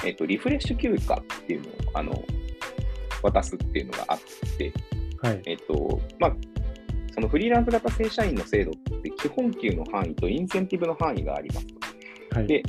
[0.04, 2.24] えっと、リフレッシュ休暇っていうのをあの
[3.22, 4.18] 渡すっていうのがあっ
[4.58, 4.72] て、
[5.20, 6.36] はいえっと、まあ、
[7.14, 11.66] そのフリーランス型正社員の制度って基本給の範囲とインセンティブの範囲があります。
[12.30, 12.62] はいで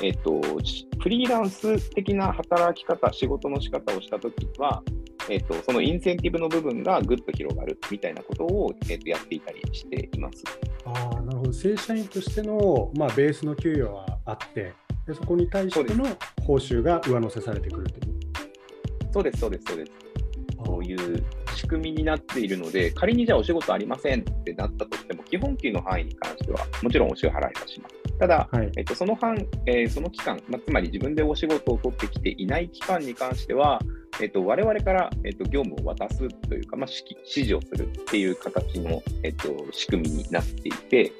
[0.00, 4.82] えっと、しフリーランス的な働き方、仕事の仕方をしたときは、
[5.28, 10.42] えっと、そのインセンティブの部分がぐっと広がるみたいなことを、えっと、やっていたりしています。
[10.84, 11.52] ああ、なるほど。
[11.52, 14.72] 正社員としての、まあ、ベースの給与はあって、
[15.06, 16.04] でそこに対しての
[16.46, 18.12] 報酬が上乗せされてくるという。
[19.12, 19.92] そうです、そうです、そうです。
[20.64, 28.18] そういう仕組みになっているので、仮にじゃあお仕事ありませんってなったとしても、基本給の範囲に関しては、もちろんお支払いはします。
[28.18, 28.70] ただ、はい。
[28.76, 29.36] えっと、その範
[29.66, 33.80] えーその期間、まあ、つまり自分でお仕事を取ってきていない期間に関しては、
[34.20, 41.12] えっと、我々から、えっと、業務を渡すというか、まあ、指示をするっていう形の、えっと、仕組みになっていて、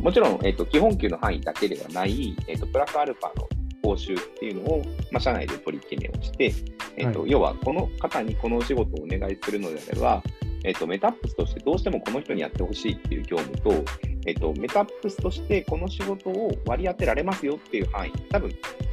[0.00, 3.48] もちろん、えっと、基本給の範囲だけではない、えっと、プラスアルファの
[3.82, 6.52] 報酬っていうのを、まあ、社内で取り決めをして、
[6.96, 10.22] えっとは要はこの方にこのお仕事をお願いするのであれば、
[10.64, 13.84] えっと、メタップスとしてどうしてもこの人にやってほしいっていう業務と、
[14.26, 18.50] えっと、メタップスとしてこの仕事を割り当てられますよっていう範囲、多分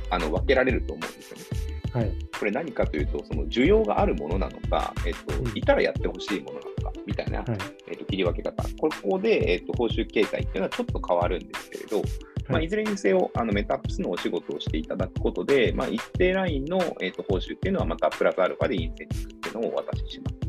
[0.10, 1.71] あの分けられると思うんですよね。
[1.94, 2.12] はい。
[2.40, 7.48] これ何かというと、その需要があるものなのか、えっとうんいたらやってほしいものなのかみたいな、はい。
[7.88, 12.04] えっと切り分け方、ここで、えっと報酬形態っていうのはちょっと変わるんですけれど、ま
[12.50, 20.42] あ、はいいずれにせよあのメタップスのお仕事をしていただくことで、まあ、一定ラインの、えっと報酬っていうのはまたプラスアルファでインセンティブっていうのをお渡しします。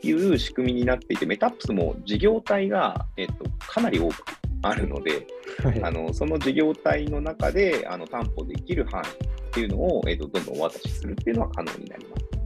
[0.00, 4.14] という仕組みになっていて、メタップスも事業体が、えっとかなり多く
[4.62, 5.26] あるので、
[5.62, 5.82] はい。
[5.82, 12.38] あのその事業体の中であの担保できる範囲っていうのを、えっとどんどんお渡しするっていうのは可能になります。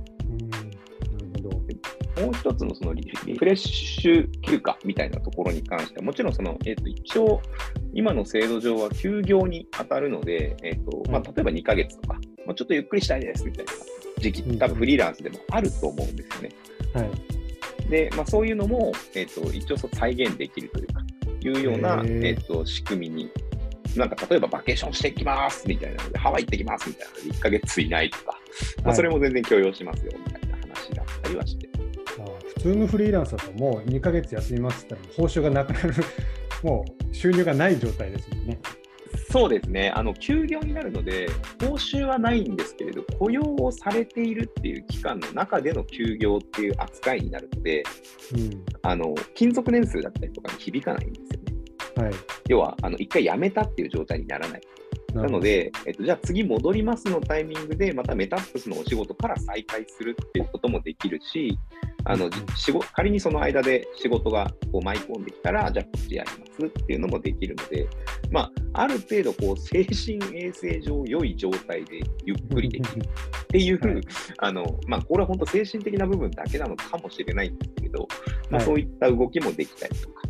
[2.22, 7.40] もう一つのそのリリフレッシュ休暇みたいなところに関しては、もちろんその、えっと一応、
[7.94, 12.14] 今の制度上は休業に当たるので、えっとまあ、はい例えば2ヶ月とか、
[12.46, 13.72] もうちょっとゆっくりしたいですみたいな
[14.20, 16.50] 時期うん、多分フリーランスでもあると思うんですよね。
[16.94, 17.90] はい。
[17.90, 21.02] で、まあ、そういうのも、えっと一応そう再現できるというか、
[21.40, 23.30] いうような、えっと仕組みに、
[23.96, 28.38] なんか例えばバケーションしていきますみたいなので、ハワイ行ってきますみたいなので、1ヶ月いないとか、
[28.84, 31.68] まあ、それも全然許容しますよみたいな話だったりはして。
[32.18, 35.94] あー普通のフリーランスだともう2ヶ月休みますって言ったら報酬がなくなる、
[36.62, 38.60] もう収入がない状態ですもんね。
[39.30, 41.26] そうですね、あの休業になるので、
[41.60, 47.82] 報酬はないんですけれど、雇用をされているっていう期間の中での休業っていう扱いになるので、
[48.34, 48.64] うん。
[48.82, 51.41] あの勤続年数だったりとかに響かないんですよね。
[51.96, 52.12] はい。
[52.48, 54.60] 要は、あの一回辞めたっていう状態にならない。
[55.14, 61.58] なので、えっと、じゃあ次戻りますのタイミングで、またメタップスのお仕事から再開するっていうこともできるし、
[62.04, 67.86] あのうん仕事仮にその間で仕事がこう舞い込んできたら、じゃあこっちやりますっていうのもできるので、
[68.30, 74.00] まあ、ある程度こう精神衛生上良い状態でゆっくりできるっていう、はい
[74.38, 78.08] あのまあ、これは本当精神的な部分だけなのかもしれないんですけれど、
[78.50, 80.22] まあ、はいそういった動きもできたりとか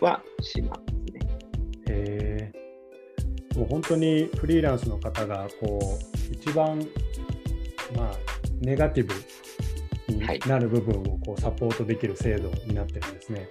[0.00, 0.97] はしますね。
[1.88, 2.68] へえ
[3.56, 5.98] もう本当にフリーランスの方がこ
[6.30, 6.78] う一番
[7.96, 8.14] まあ
[8.60, 9.14] ネガティブ
[10.12, 13.48] にはいなる部分をこうサポートできる制度になってるんですね。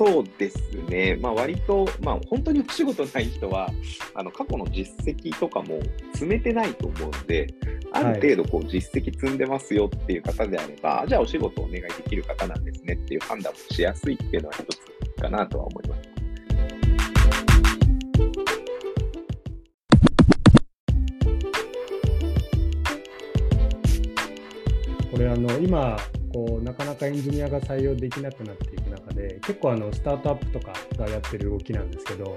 [0.00, 0.56] そうです
[0.88, 3.68] ね、まあ、割と、まあ、本当にお仕事ない人は、
[4.14, 5.78] あの過去の実績とかも
[6.14, 7.48] 積めてないと思うので、
[7.92, 14.64] ある程度こう実績積んでますよっていう方であれば、じゃあお仕事をお願いできる方なんですねっていう判断もしやすいっていうのは一
[15.16, 16.09] つかなとは思います。
[25.30, 25.96] あの今
[26.32, 32.36] こうなかなかエンジニアが採用できなくなっていく中で結構あのスタートアップとかがやってる動きなんですけど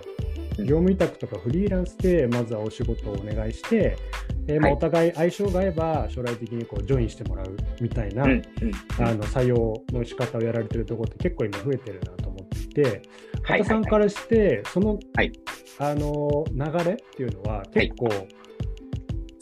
[0.60, 0.66] うん。
[0.66, 3.98] 業務委託とかフリーランスでまずはお仕事をお願いして、
[4.48, 13.02] えーまあはいお互い相性が合えば将来的にこうジョインしてもらうみたいな、あの採用の仕方をやられてるところって結構今増えてるなと思っていて、はい
[13.44, 15.32] 畑さんからして、その、はい。
[15.80, 18.10] あの流れっていうのは結構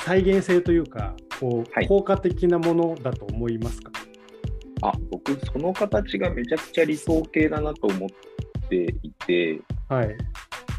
[0.04, 3.92] 再現性というか、こうはい効果的なものだと思いますか、
[4.84, 10.16] あ僕、その形がめちゃくちゃ理想形だなと思っていて、はい。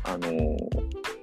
[0.04, 0.56] あのー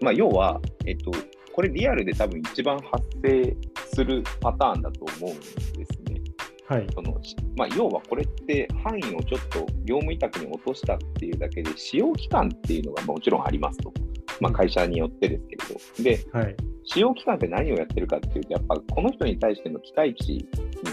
[0.01, 1.11] まあ、要は、えっと、
[1.53, 3.55] これリアルで多分一番発生
[3.93, 6.21] するパターンだと思うんですね。
[6.67, 6.87] はい。
[6.93, 13.91] そのしまあ、要はこれって範囲をちょっと業務委託に落としたっていうだけで使用期間っていうのがもちろんありますと。
[14.39, 16.31] まあ、会社によってですけれど。
[16.31, 16.55] で、はい。
[16.91, 20.47] 使用期間って何をやってるかっていうと、やっぱこの人に対しての期待値に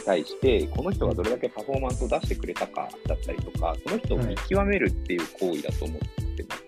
[0.04, 5.98] 対して、この人がどれだけパフォーマンスを出してくれたかだったりとか、その人を見極めるっていう行為だと思っ
[6.36, 6.64] てます。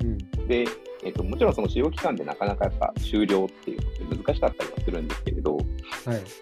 [0.00, 0.18] うん。
[0.48, 0.64] で、
[1.04, 5.66] えっと、もちろんその使用期間でなかなかやっぱ終了っていうのって難しかったりはするんですけれど、はい。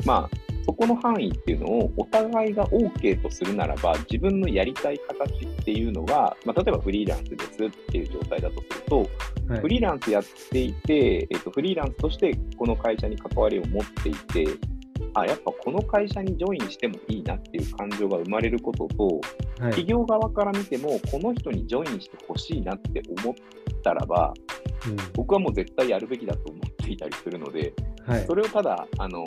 [0.06, 9.06] まあ、そこの範囲っていうのをお互いが OK とするならば、自分のやりたい形っていうのは、まあ、例えばフリーランスですっていう状態だとすると、
[9.50, 14.46] はいフリーランスやっていて、えっと、フリーランスとしてこの会社に関わりを持っていて、
[15.14, 19.20] あ、やっぱこの会社にジョインしてもいいなっていう感情が生まれることと、はい。
[19.70, 23.34] 企業側から見ても、この人にジョインしてほしいなって思っ
[23.82, 24.32] たらば、
[24.86, 27.74] うん僕はもう絶対やるべきだと思っていたりするので、
[28.06, 28.34] はいそ。
[28.34, 29.24] れをただ、あの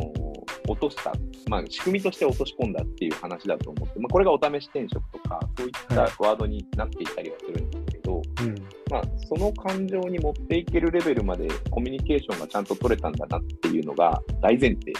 [0.67, 1.12] 落とした、
[1.47, 7.62] まあ、仕組みとして落とし込んだっていう話だと思って、まあ、これがお試し転職とか、そういったはいワードになっていたりはする
[8.04, 8.56] ど、うん。
[8.92, 14.94] まあ、その感情に持っていけるレベルまでコミュニケーションがちゃんと取れたんだなっていうのが大前提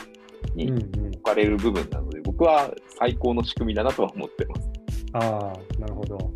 [0.56, 4.70] にうんうん置かれる部分なので、僕は最高の仕組みだなとは思ってます。
[5.14, 6.34] ああ、なるほど。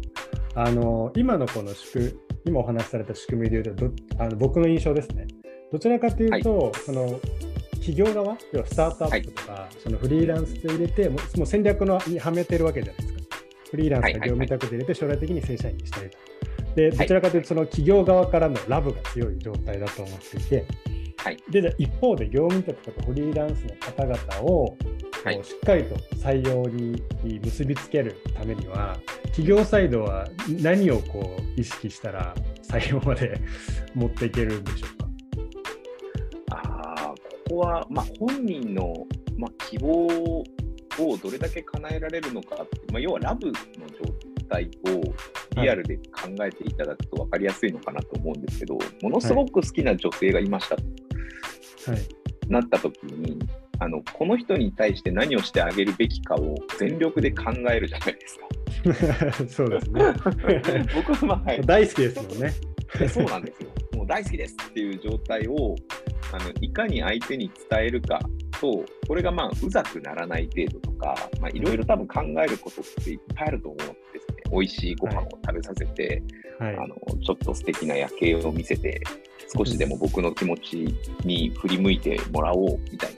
[0.55, 2.13] あの、今のこの仕組
[2.45, 5.27] 今お話しされた仕組みでいうとどあの、僕の印象ですね。
[5.71, 7.19] どちらかというと、その
[7.73, 13.37] 企業側、要はスタートアップとか、そのフリーランスで入れて、もう戦略のにはめてるわけじゃないですか。
[13.71, 16.17] フリーランスが業務委託で入れて、将来的に正社員にしたいと。
[16.77, 20.65] で、どちらかというと、その企業側からのラブが強い状態だと思っていて、
[21.17, 21.37] はい。
[21.49, 24.77] でじゃあ一方で業務委託とかフリーランスの方々を
[25.23, 25.43] はい。
[25.43, 27.01] しっかりと採用に
[27.43, 30.27] 結びつけるためには、企業サイドは
[30.61, 33.41] 何をこう意識したら採用まで
[33.95, 34.97] 持っていけるんでしょう
[36.51, 36.57] か？
[36.57, 37.15] ああ、こ
[37.49, 38.93] こは、まあ、本人の、
[39.35, 40.43] まあ、希望を
[41.23, 50.83] どれだけ叶えられるのかまあ、要はラブの状態をリアルで考えていただくと分かりやすいのかなと思うんですけど、ものすごく好きな女性がいましたと
[51.91, 52.01] はい。
[52.49, 53.39] なった時に、
[53.79, 58.47] あのこの人に対して何をしてあげるべきかを全力で考えるじゃないですか。
[59.47, 60.01] そうですね。
[60.95, 62.53] 僕は、まあはい、大好きですもんね。
[63.07, 63.69] そうなんですよ。
[63.93, 65.75] もう大好きですっていう状態を
[66.31, 68.19] あのいかに相手に伝えるか
[68.59, 73.97] と、これがまあうざくならない程度とか、まあいろいろ多分考えることっていっぱいあると思う。
[74.51, 76.23] 美味しいご飯を食べさせて、
[76.59, 76.75] はい。
[76.75, 79.01] あのちょっと素敵な夜景を見せて、
[79.55, 83.11] 少しでも僕の気持ちに振り向いてもらおうみたい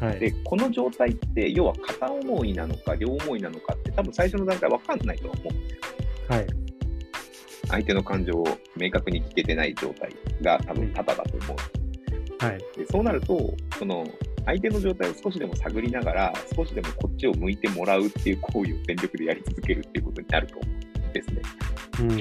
[0.00, 0.08] な。
[0.08, 0.20] はい。
[0.20, 5.80] で、この状態って、要は片思いなのか両思いなのかって、多分最初の段階分かんないとは思うんですよ。
[6.28, 6.46] はい。
[7.68, 12.44] 相手の感情を明確に聞けてない状態が多分多々だと思う。
[12.44, 12.58] はい。
[12.76, 14.06] でそうなると、その
[14.46, 21.42] 相手の状態を少しでも探りながら、少しでもこっちを向いてもらうっていう行為を全力でやり続けるっていうことになると思うんですね。
[22.00, 22.16] うん。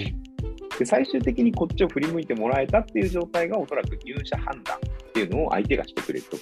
[0.77, 6.37] で最終的にこっちを振り向いてもらえたっていう状態がおそらく入社判断っていうのを相手がしてくれると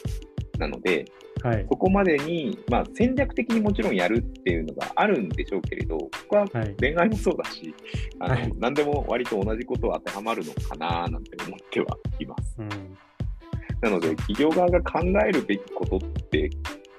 [0.62, 1.06] なので、
[1.44, 1.66] はい。
[1.70, 6.76] そこまでに、まあ、戦略的にもちろんやるっていうのがあるんでしょうけれど、ここははい。
[6.80, 7.74] 恋愛もそうだし、
[8.20, 12.56] あのはい何でも割と同じことは当てはまるのかななんて思ってはいます。
[12.60, 12.70] うん。
[13.82, 16.50] なので、企業側が考えるべきことって、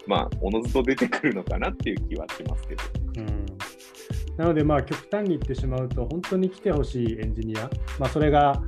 [0.07, 2.83] まあ、おのずと出てくるのかなっていう気はしますけど。
[3.19, 3.47] うん
[4.39, 7.69] なので、まあ、極端に言ってしまうと、本当に来てほしいエンジニア、
[7.99, 8.63] まあ、それが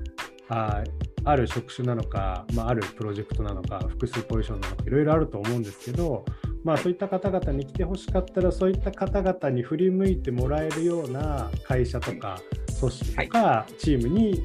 [0.49, 0.85] あ
[1.25, 6.27] ある職種なのか、まあ、あるプロジェクトなのか、複数ポジションなのか、いろいろあると思うんですけど、
[6.65, 12.39] まあ、そういった方々に来てほしかったら、そういった方々に振り向いてもらえるような会社とか、
[12.79, 14.45] 組織とか、チームに、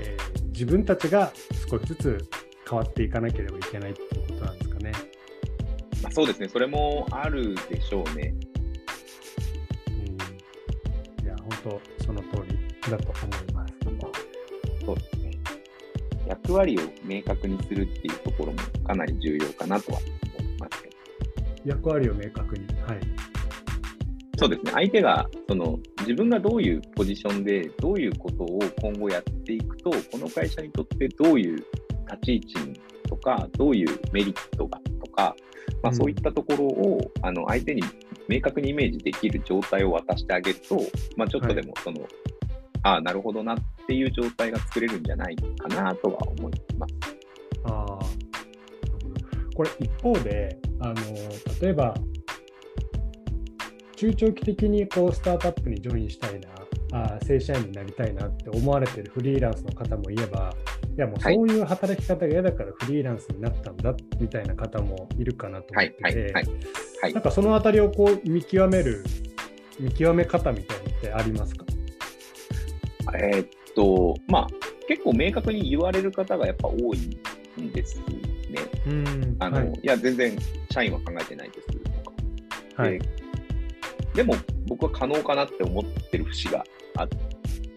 [0.00, 1.32] えー自分たちが
[1.70, 2.28] 少しずつ
[2.68, 4.92] 変わっていかなければいけないっていうことなんですかね。
[6.02, 8.34] まあ、そうですね、それもあるでしょうね。
[9.88, 13.78] うん、いや、本当、その通りだと思います。
[14.84, 15.30] そうですね。
[16.26, 20.94] 役割を明確にするっていうところもかなり重要かなとは思いますけど。
[21.64, 22.66] 役割を明確に。
[22.82, 23.00] はい。
[24.38, 31.64] そうですね、相手がその自分がどういうポジションで、どういうことを今後やっていくと、この会社にとってどういう
[32.10, 35.34] 立ち位置とか、どういうメリットがとか、
[35.82, 35.96] まあ、うん。
[35.96, 37.82] そういったところを、あの相手に
[38.28, 40.78] 明確にイメージできる状態を渡してあげると、
[41.16, 42.06] まあ、ちょっとでもその、
[42.82, 46.94] ああ、なるほどなっていう状態が作れるんじゃないかなとは思います。
[47.64, 47.98] あ
[49.54, 50.94] これ、一方で、あの
[51.60, 51.94] 例えば、
[53.96, 56.48] 中長期的にこうスタートアップにジョインしたいな、
[56.92, 66.44] あー正社員になりたいなって思われてるフリーランスの方もいれば、いやもうはいそういう働き方が嫌だからフリーランスになったんだみたいな方もいるかなと思はいって、はいはい。
[67.02, 69.04] はいなんかそのあたりをこう見極める、
[69.78, 71.64] 見極め方みたいなのってありますか？
[73.14, 74.46] えーっと、まあ、
[74.88, 76.98] 結構明確に言われる方がやっぱ多い
[77.60, 78.04] んですね。
[78.86, 80.36] うんあの、はいい、や、全然
[80.72, 82.82] 社員は考えてないですとか。
[82.82, 83.04] はいで
[84.14, 84.34] でも、
[84.66, 86.64] 僕は可能かなって思ってる節が
[86.96, 87.08] あっ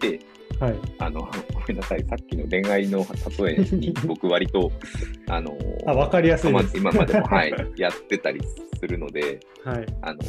[0.00, 0.18] て、
[0.62, 0.78] はい。
[1.00, 1.28] あの、ご
[1.66, 3.04] めんなさい、さっきの恋愛の
[3.36, 4.70] 例えに僕割と、
[5.28, 6.78] あの、あわかりやすいです。
[6.78, 8.40] 今までも、はい、やってたり
[8.78, 9.86] するので、はい。
[10.02, 10.20] あの、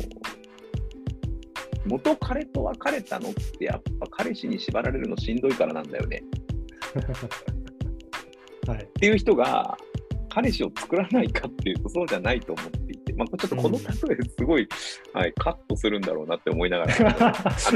[1.85, 6.23] 元彼と別れたのってやっぱ彼氏に縛られるのしんどいからなんだよね。
[8.65, 8.83] はい。
[8.83, 9.77] っていう人が
[10.29, 12.82] 彼氏を作らないかっていうとそうじゃないと思って
[13.15, 13.87] まあ、ちょっとこの例え
[14.37, 14.67] すごい、
[15.13, 16.99] はい、カットするんだろうなって思いながら い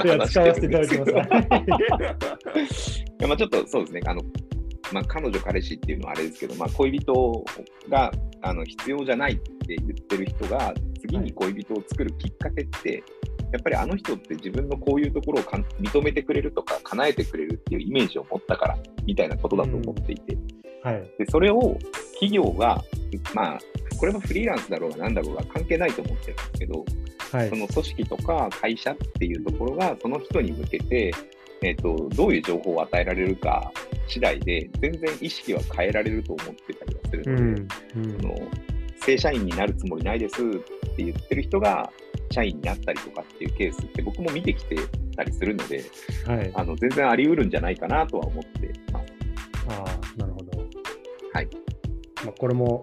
[0.07, 1.11] や使わせていただきます。
[1.11, 1.15] い
[3.21, 4.21] やまあちょっとそうですね、あの
[4.91, 7.45] まあ、彼女、彼氏っていうのはあれですけど、まあ、恋人
[7.89, 13.03] があの必要じゃないって言ってる人が、次に恋人を作るきっかけって、
[13.51, 20.37] やっぱりあの人って自分のこういうところをかん認めてくれるとか、叶えてくれるっていうイメージを持ったからみたいなことだと思っていて、
[20.83, 21.11] はい。
[21.17, 21.77] でそれを
[22.13, 22.81] 企業が、
[23.33, 23.59] まあ、
[23.97, 26.85] これはフリーランスだろうがなんだろうが関係ないと思ってるんですけど、
[27.31, 31.11] はいその組織とか会社っていうところが、その人に向けて、
[31.61, 33.71] えっとどういう情報を与えられるか
[34.07, 38.35] 次第で、全然意識は変えられると思ってたりはするうので、んうんその
[39.01, 40.45] 正社員になるつもりないですっ
[40.95, 41.89] て言ってる人が
[42.31, 44.75] 社員になったりとかっていうケースって僕も見てきて
[45.15, 45.83] たりするので、
[46.25, 49.13] はいあの全然あり得るんじゃないかなとは思ってます。
[49.69, 50.59] ああ、なるほど。
[51.33, 51.47] はい。
[52.25, 52.81] まあ、これも、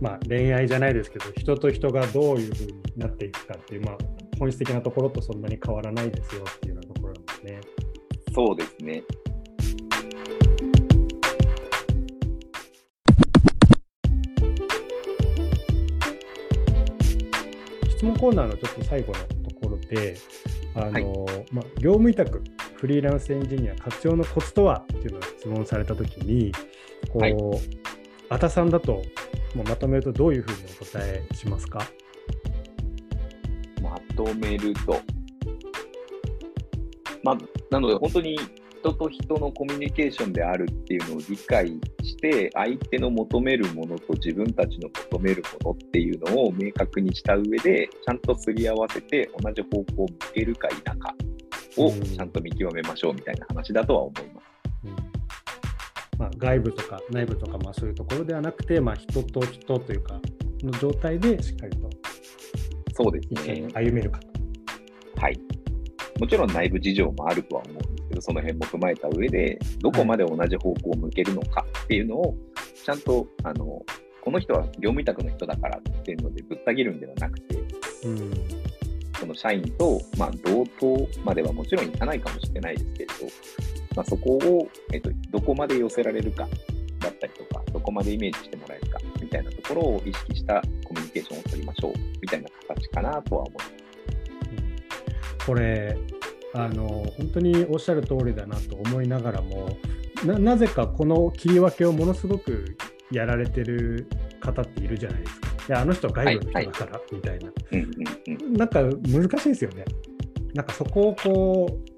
[0.00, 3.98] まあ、恋愛じゃないですけど、人と人がどういうふうになっていくかっていう、まあ、
[4.38, 7.60] 本質的なところとそんなに変わらないですよっていうようなところなんですね。
[8.32, 9.02] そうですね。
[17.88, 20.16] 質問コーナーのちょっと最後のところで、
[20.76, 22.40] あのまあ、業務委託、
[22.76, 24.84] フリーランスエンジニア活用のコツとは？
[24.84, 26.52] っていうのを質問されたときに、
[27.12, 27.34] こう、はい
[28.30, 29.02] あたさんだと、
[29.54, 31.86] まあまとめるとどういうふうにお答えしますか？
[33.82, 35.00] まとめると、
[37.22, 37.38] まあ、
[37.70, 38.38] なので本当に
[38.80, 41.68] 人と人のコミュニケーションであるっていうのを理解
[42.02, 51.14] して、相手の求めるものと自分たちの求めるものっていうのを明確にした上で、ちゃんとすり合わせて同じ方向を向けるか否か
[51.78, 52.02] をうん。
[52.02, 54.37] ちゃんと見極めましょうみたいな話だとは思います。
[56.18, 60.20] うんまあ、外部とか内部とか、まあ、そういうところではなくて、まあ、人と人というか、
[60.62, 61.88] の状態でしっかりと
[62.94, 63.68] そうです一緒にね。
[63.74, 65.20] 歩めるかと。
[65.20, 65.38] はい。
[66.18, 72.36] もちろん内部事情もあるとは思うんですけど、その辺も踏まえた上で、どこまで同じ方向を向けるのかっていうのを、
[72.84, 73.80] ちゃんと、あの、
[74.20, 77.56] この人は業務委託の人だからっていうのでぶった切るんではなくて、
[78.04, 78.32] うん
[79.18, 83.12] その社員と、まあ、同等まではもちろんいかないかもしれないですけれど、
[83.98, 86.46] まあ、そこを、えっと、どこまで寄せられるか
[87.00, 90.62] だったりとか、どこまでイメージしてもらえるかみたいなところを意識した
[91.12, 91.92] ケーションを取りましょう
[92.22, 95.46] みたいな形かなとは思います。
[95.46, 95.96] これ
[96.54, 96.86] あの
[97.16, 99.76] 本当におっしゃる通りだなと思いながらも
[100.24, 102.76] ななぜかこの切り分けをものすごく
[103.10, 104.06] やられてる
[104.40, 105.48] 方っているじゃないですか。
[105.48, 109.84] いやあの人は外部の人だからみたいな、うんうんうん、なんか難しいですよね。
[110.54, 111.97] なんかそこをこう、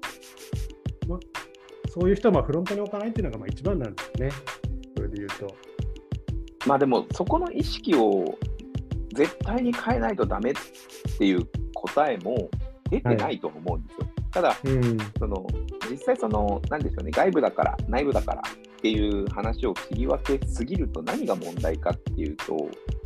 [1.93, 4.31] そういう人はまあフロントに置かないっていうのがまあ一番なんですよね。
[4.95, 5.55] それで言うと。
[6.65, 8.37] まあでもそこの意識を
[9.13, 10.53] 絶対に変えないとダメっ
[11.17, 12.49] ていう答えも
[12.89, 14.07] 出てないと思うんですよ。
[14.31, 15.45] ただ、うん、その
[15.89, 18.41] 実際その、なんでしょうね、外部だから、内部だから
[18.81, 22.55] っていう話を切り分けすぎると何が問題かっていうと、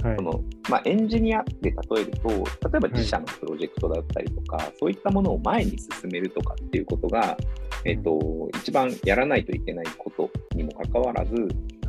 [0.07, 0.15] はい。
[0.15, 2.36] そのまあ、エンジニアで例えると、例
[2.78, 7.36] えば自社のプロジェクトだったりとか、そういったものを前に進めるとかっていうことが、
[7.84, 11.34] えっと一番やらないといけないことにもかかわらず、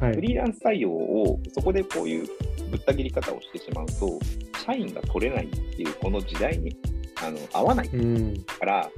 [0.01, 2.27] はい、フリーランス採用をそこでこういう
[2.69, 4.19] ぶった切り方をしてしまうと、
[4.65, 6.77] 社員が取れないっていうこの時代に
[7.25, 8.91] あの合わないうん、から、は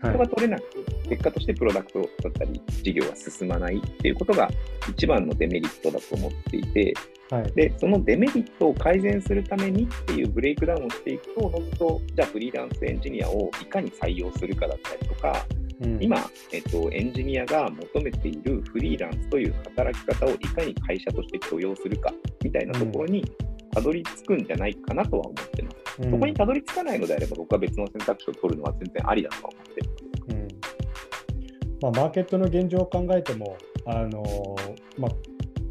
[0.00, 4.48] 人が取れなくて、結果としてプロダクトだったり、事業が進まないっていうことが
[4.88, 6.94] 一番のデメリットだと思っていて、
[7.30, 15.46] い、はい、で、そのデメリットを改善するためにっていうブレイクダウンをしていくと、おのずと、じゃあフリーランスエンジニアをいかに採用するかだったりとか、
[15.82, 16.16] うん、今、
[16.52, 23.24] えっと、エンジニアが求めているフリーランスという働き方をいかに会社として許容するかみたいなところに
[23.72, 25.85] たどり着くんじゃないかなとは思ってます。
[25.98, 29.90] うん、そこにたどり着かないのであれば、僕は別の選択肢を取るのは全然ありだとは思ってる。
[30.28, 30.48] うん
[31.80, 34.56] まあ、マーケットの現状を考えても、あの
[34.98, 35.10] まあ、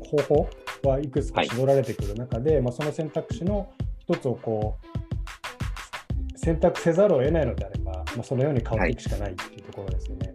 [0.06, 0.50] 方法
[0.90, 3.70] はいくつか絞られてくる中で、まあ、その選択肢の
[4.00, 10.34] 一つをこう選択せざるを得ないのであれば、まあ、そのように変わっていくしかないっていうところですよね。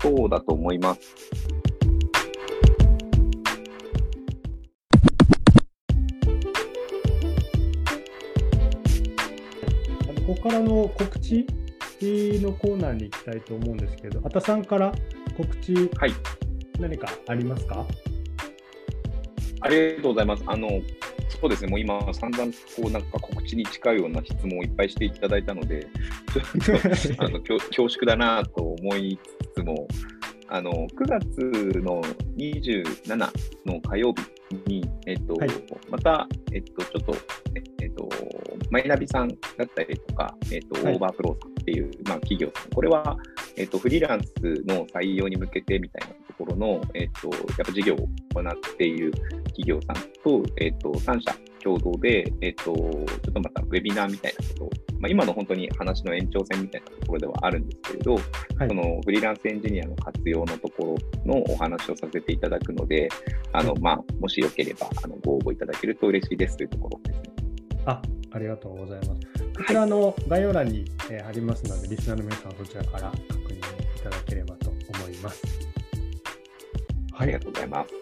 [0.00, 1.00] そうだと思います。
[10.26, 11.46] ここからの告知
[12.42, 14.92] のコーナーに行きたいと思うんですけど、あたさんから
[15.36, 16.12] 告知、はい、
[16.80, 17.86] 何かありますか？
[19.60, 20.42] ありがとうございます。
[20.46, 20.68] あの
[21.28, 25.86] そうですね、もう今、散々こうなんか告知に近いような質問をいっぱいしていただいたので、
[26.60, 29.18] ちょっとあの恐 恐縮だなと思い
[29.54, 29.86] つつも、
[30.48, 32.02] あの9月の
[32.36, 33.30] 27
[33.66, 34.14] の火曜
[34.46, 35.50] 日に、えっとはい。
[35.90, 37.14] また、えっと、ちょっと、
[37.54, 38.08] ええっと、
[38.70, 39.34] マイナビさんだ
[39.64, 40.94] ったりとか、えっとはい。
[40.94, 43.16] オーバープローさんっていう、まあ、企業さん、これは、
[43.56, 44.30] えっと、フリーランス
[44.66, 48.06] の採用に向けてみたいなところの、えっと、やっぱ事業を行
[48.40, 49.10] っている
[49.46, 58.22] 企業さんと、えっと、3社共同で、えっと、ちょっとまたウェビナーみたいなことを、まあ、今の本当に話の延長線みたいなところではあるんですけれど、はい。
[58.68, 63.08] そのフリーランスエンジニアの活用のところのお話をさせていただくので、
[63.52, 67.22] あのまあ、もしよければあのご応募いただけると嬉しいですというところですね。
[67.86, 68.02] あ
[68.36, 69.20] ありがとうございます。
[69.56, 73.60] こちらの概要欄に、えーありますので、リスナーの皆さんはそちらから確認い
[74.02, 74.78] ただければと思
[75.08, 75.46] います。
[77.12, 77.94] はいありが、とうございます。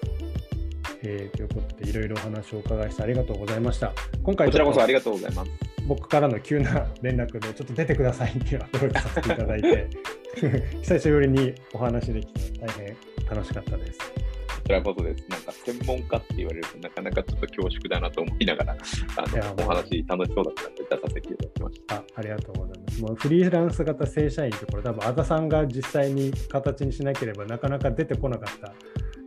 [1.05, 3.93] えーということで、いろいろお話をお伺いしてありがとうございました。
[4.25, 5.51] 今回こちらこそありりがとうございます。
[5.87, 9.89] 僕からの急な連絡で、ちょっと出てくださいっていうアプローチさせていただいて、
[10.83, 12.97] 久しぶりにお話できて大変
[13.31, 14.24] 楽しかったです。
[14.65, 15.25] こちらこそです。
[15.29, 21.97] なんか専門家って言われるとなかなかちょっと恐縮だなと思いながら、あのお話楽しそうだったので出させていただきました。
[21.97, 23.03] あありがとうございます。
[23.03, 28.59] もうフリーランス型正社員ってこれ多分、あざさんが実際に形にしなければなかなか出てこなかっ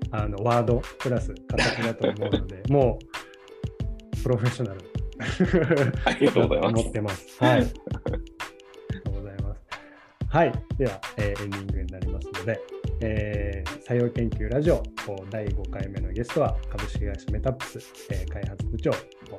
[0.10, 2.98] たあのワードプラス形だと思うので、 も
[4.18, 4.82] うプロフェッショナル
[6.04, 7.44] ありがとうございます思ってます。
[7.44, 7.52] はい。
[7.52, 7.72] ありが
[9.02, 9.62] とうございます。
[10.30, 10.52] はい。
[10.80, 12.60] では、えーエンディングになりますので、
[13.02, 14.84] えー採用研究ラジオ
[15.30, 17.80] 第5回目のゲストは株式会社メタップス、
[18.12, 18.94] えー開発部長、尾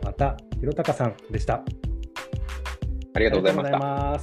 [0.04, 1.62] 畑弘隆さんでした。
[3.14, 3.78] ありがとうございました。
[4.14, 4.16] あ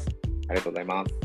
[0.50, 1.25] りがとうございます。